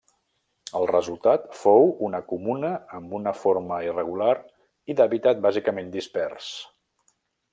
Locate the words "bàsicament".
5.49-5.95